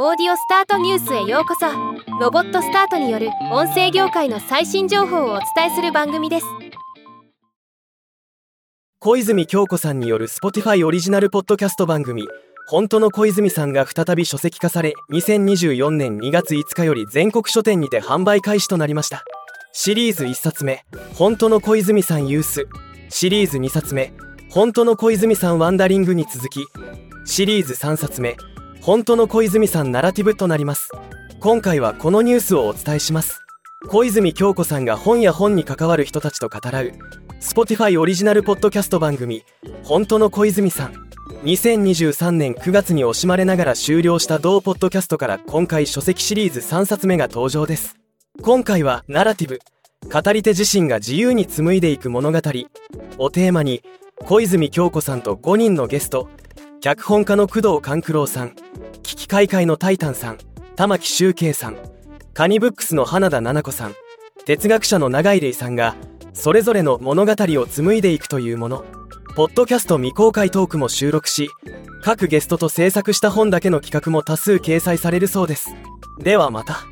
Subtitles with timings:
[0.00, 1.66] オーディオスタートニュースへようこそ。
[2.20, 6.46] ロボットスタートによる音声業界の最新情報をお伝えする番組です。
[9.00, 12.28] 小泉京子さんによる Spotify オリジナルポッドキャスト番組。
[12.68, 19.24] 本当の小泉さんが再び書籍化され2024年2月5日より全国書店にて販売開始となりました。
[19.72, 20.84] シリーズ1冊目
[21.14, 22.68] 本当の小泉さんユース。
[23.08, 24.12] シリーズ2冊目
[24.48, 26.64] 本当の小泉さんワンダリングに続き。
[27.24, 28.36] シリーズ3冊目
[28.80, 30.90] 本当の小泉さんナラティブとなります。
[31.40, 33.42] 今回はこのニュースをお伝えします。
[33.86, 36.92] 小泉京子さんが本や本に関わる人たちと語らう
[37.40, 39.44] Spotify オリジナルポッドキャスト番組
[39.84, 40.94] 本当の小泉さん
[41.44, 47.96] 2023年9月に惜しまれながら終了した同ポッドキャストから今回書籍シリーズ3冊目が登場です。
[48.42, 49.60] 今回はナラティブ
[50.12, 52.38] 語り手自身が自由に紡いでいく物語。
[53.18, 53.82] をテーマに
[54.24, 56.28] 小泉京子さんと5人のゲスト
[56.80, 58.54] 脚本家の工藤官九郎さん
[59.02, 60.38] 危機開会のタイタンさん
[60.76, 61.76] 玉木周慶さん
[62.34, 63.94] カニブックスの花田奈々子さん
[64.44, 65.96] 哲学者の永井玲さんが
[66.32, 68.84] それぞれの物語を紡いでいくというもの。
[69.34, 71.50] ポッドキャスト未公開トークも収録し
[72.02, 75.74] 各ゲストと制作した本だけの企画も多数掲載されるそうです。
[76.20, 76.86] ではまた。